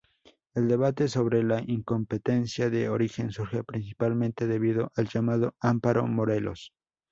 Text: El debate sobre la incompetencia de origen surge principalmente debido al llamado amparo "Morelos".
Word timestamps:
El 0.55 0.67
debate 0.67 1.07
sobre 1.07 1.43
la 1.43 1.61
incompetencia 1.61 2.71
de 2.71 2.89
origen 2.89 3.29
surge 3.29 3.63
principalmente 3.63 4.47
debido 4.47 4.91
al 4.95 5.07
llamado 5.07 5.53
amparo 5.59 6.07
"Morelos". 6.07 6.73